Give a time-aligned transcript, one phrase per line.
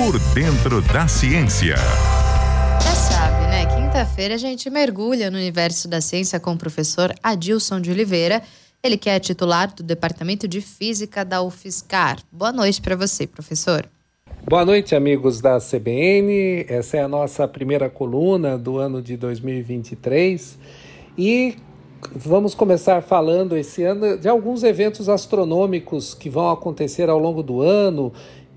[0.00, 1.76] Por dentro da ciência.
[1.76, 3.66] Já sabe, né?
[3.66, 8.42] Quinta-feira a gente mergulha no universo da ciência com o professor Adilson de Oliveira.
[8.82, 12.18] Ele que é titular do Departamento de Física da UFSCar.
[12.32, 13.86] Boa noite para você, professor.
[14.48, 16.64] Boa noite, amigos da CBN.
[16.66, 20.58] Essa é a nossa primeira coluna do ano de 2023
[21.18, 21.58] e
[22.16, 27.60] vamos começar falando esse ano de alguns eventos astronômicos que vão acontecer ao longo do
[27.60, 28.10] ano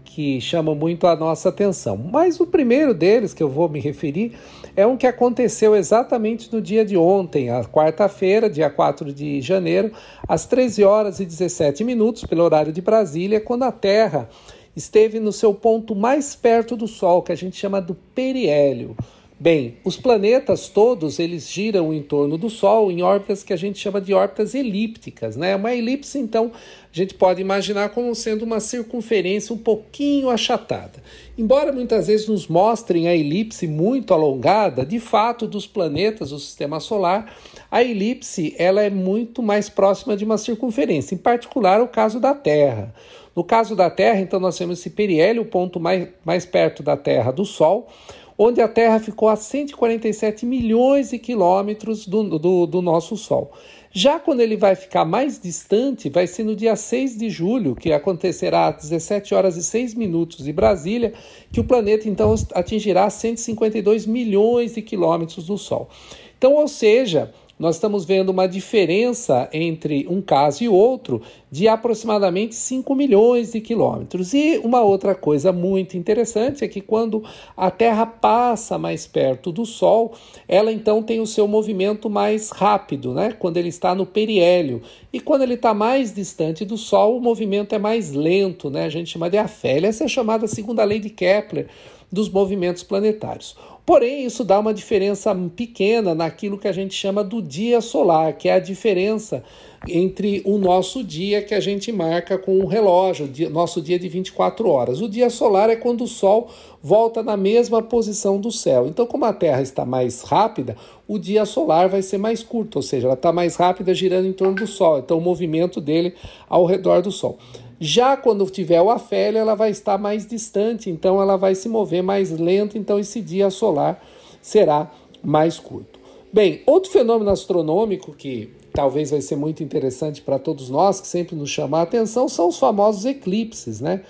[0.03, 1.97] que chamam muito a nossa atenção.
[1.97, 4.33] Mas o primeiro deles que eu vou me referir
[4.75, 9.91] é um que aconteceu exatamente no dia de ontem, a quarta-feira, dia 4 de janeiro,
[10.27, 14.29] às 13 horas e 17 minutos, pelo horário de Brasília, quando a Terra
[14.75, 18.95] esteve no seu ponto mais perto do Sol, que a gente chama do periélio.
[19.43, 23.77] Bem, os planetas todos eles giram em torno do Sol em órbitas que a gente
[23.77, 25.53] chama de órbitas elípticas, né?
[25.53, 31.03] Uma elipse, então, a gente pode imaginar como sendo uma circunferência um pouquinho achatada.
[31.37, 36.79] Embora muitas vezes nos mostrem a elipse muito alongada, de fato, dos planetas do Sistema
[36.79, 37.35] Solar,
[37.69, 42.33] a elipse ela é muito mais próxima de uma circunferência, em particular o caso da
[42.33, 42.95] Terra.
[43.35, 46.95] No caso da Terra, então, nós temos esse periélio, o ponto mais, mais perto da
[46.95, 47.89] Terra do Sol
[48.37, 53.51] onde a Terra ficou a 147 milhões de quilômetros do, do, do, nosso Sol.
[53.91, 57.91] Já quando ele vai ficar mais distante, vai ser no dia 6 de julho, que
[57.91, 61.13] acontecerá às 17 horas e 6 minutos de Brasília,
[61.51, 65.89] que o planeta então atingirá 152 milhões de quilômetros do Sol.
[66.37, 67.31] Então, ou seja,
[67.63, 73.61] nós estamos vendo uma diferença entre um caso e outro de aproximadamente 5 milhões de
[73.61, 74.33] quilômetros.
[74.33, 77.23] E uma outra coisa muito interessante é que quando
[77.55, 80.11] a Terra passa mais perto do Sol,
[80.45, 83.31] ela então tem o seu movimento mais rápido, né?
[83.31, 84.81] quando ele está no periélio.
[85.13, 88.83] E quando ele está mais distante do Sol, o movimento é mais lento, né?
[88.83, 89.87] a gente chama de afélia.
[89.87, 91.67] Essa é chamada segunda lei de Kepler
[92.11, 93.55] dos movimentos planetários.
[93.85, 98.47] Porém, isso dá uma diferença pequena naquilo que a gente chama do dia solar, que
[98.47, 99.43] é a diferença
[99.85, 104.69] entre o nosso dia que a gente marca com o relógio, nosso dia de 24
[104.69, 105.01] horas.
[105.01, 106.47] O dia solar é quando o Sol
[106.81, 108.87] volta na mesma posição do céu.
[108.87, 112.81] Então, como a Terra está mais rápida, o dia solar vai ser mais curto, ou
[112.81, 114.99] seja, ela está mais rápida girando em torno do Sol.
[114.99, 116.13] Então, o movimento dele
[116.47, 117.37] ao redor do Sol.
[117.85, 122.01] Já quando tiver o afélio, ela vai estar mais distante, então ela vai se mover
[122.01, 124.01] mais lento, então esse dia solar
[124.41, 124.89] será
[125.21, 125.99] mais curto.
[126.31, 131.35] Bem, outro fenômeno astronômico que talvez vai ser muito interessante para todos nós, que sempre
[131.35, 134.03] nos chama a atenção, são os famosos eclipses, né?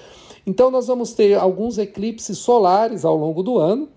[0.45, 3.89] Então nós vamos ter alguns eclipses solares ao longo do ano,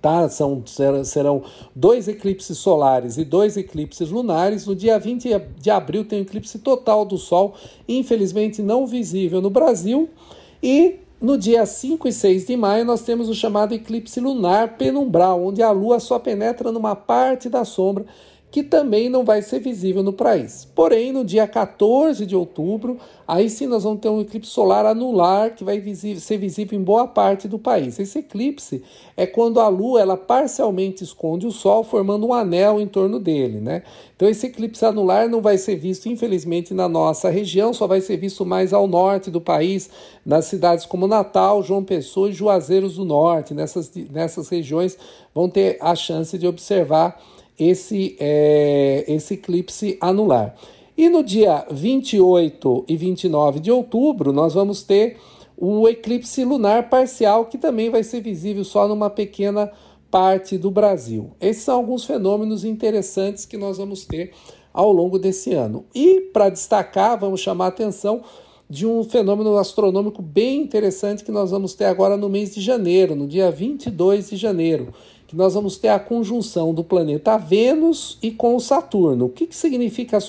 [0.00, 0.28] tá?
[0.28, 0.62] São,
[1.04, 1.42] serão
[1.74, 4.66] dois eclipses solares e dois eclipses lunares.
[4.66, 5.28] No dia 20
[5.58, 7.54] de abril tem um eclipse total do Sol,
[7.88, 10.08] infelizmente não visível no Brasil.
[10.62, 15.44] E no dia 5 e 6 de maio nós temos o chamado eclipse lunar penumbral,
[15.44, 18.06] onde a Lua só penetra numa parte da sombra
[18.50, 20.66] que também não vai ser visível no país.
[20.74, 25.54] Porém, no dia 14 de outubro, aí sim nós vamos ter um eclipse solar anular
[25.54, 27.98] que vai ser visível em boa parte do país.
[27.98, 28.82] Esse eclipse
[29.16, 33.60] é quando a Lua ela parcialmente esconde o Sol, formando um anel em torno dele,
[33.60, 33.82] né?
[34.16, 38.16] Então esse eclipse anular não vai ser visto, infelizmente, na nossa região, só vai ser
[38.16, 39.90] visto mais ao norte do país,
[40.24, 43.52] nas cidades como Natal, João Pessoa e Juazeiros do Norte.
[43.52, 44.96] Nessas, nessas regiões
[45.34, 47.20] vão ter a chance de observar
[47.58, 50.54] esse, é, esse eclipse anular.
[50.96, 55.16] E no dia 28 e 29 de outubro, nós vamos ter
[55.56, 59.70] o eclipse lunar parcial, que também vai ser visível só numa pequena
[60.10, 61.30] parte do Brasil.
[61.40, 64.32] Esses são alguns fenômenos interessantes que nós vamos ter
[64.72, 65.84] ao longo desse ano.
[65.94, 68.22] E para destacar, vamos chamar a atenção
[68.70, 73.14] de um fenômeno astronômico bem interessante que nós vamos ter agora no mês de janeiro,
[73.14, 74.92] no dia 22 de janeiro,
[75.28, 79.26] que nós vamos ter a conjunção do planeta Vênus e com o Saturno.
[79.26, 80.20] O que, que significa a,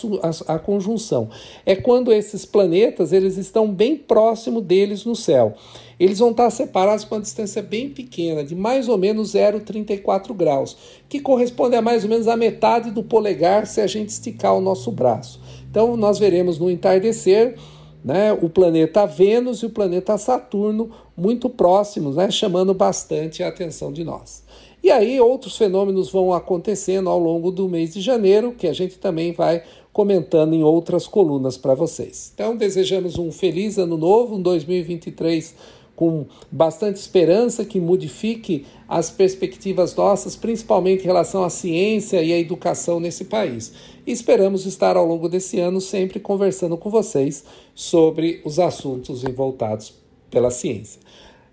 [0.51, 1.29] a, a, conjunção?
[1.65, 5.53] É quando esses planetas eles estão bem próximo deles no céu.
[5.97, 10.75] Eles vão estar separados com uma distância bem pequena, de mais ou menos 0,34 graus,
[11.07, 14.61] que corresponde a mais ou menos a metade do polegar se a gente esticar o
[14.61, 15.39] nosso braço.
[15.71, 17.55] Então nós veremos no entardecer
[18.03, 23.93] né, o planeta Vênus e o planeta Saturno muito próximos, né, chamando bastante a atenção
[23.93, 24.43] de nós.
[24.81, 28.97] E aí outros fenômenos vão acontecendo ao longo do mês de janeiro, que a gente
[28.97, 32.31] também vai comentando em outras colunas para vocês.
[32.33, 35.55] Então, desejamos um feliz ano novo, um 2023
[35.99, 42.39] com bastante esperança que modifique as perspectivas nossas, principalmente em relação à ciência e à
[42.39, 43.73] educação nesse país.
[44.07, 47.43] E esperamos estar ao longo desse ano sempre conversando com vocês
[47.75, 49.93] sobre os assuntos voltados
[50.31, 51.01] pela ciência.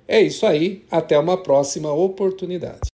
[0.06, 2.78] É isso aí, até uma próxima oportunidade.